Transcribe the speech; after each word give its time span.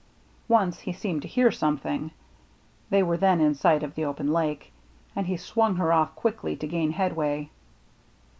Once 0.47 0.79
he 0.79 0.91
seemed 0.91 1.21
to 1.21 1.27
hear 1.27 1.51
something,— 1.51 2.09
they 2.89 3.03
were 3.03 3.17
then 3.17 3.39
in 3.39 3.53
sight 3.53 3.83
of 3.83 3.93
the 3.93 4.03
open 4.03 4.33
lake,— 4.33 4.73
and 5.15 5.27
he 5.27 5.37
swung 5.37 5.75
her 5.75 5.93
off 5.93 6.15
quickly 6.15 6.55
to 6.55 6.65
gain 6.65 6.89
headway. 6.93 7.51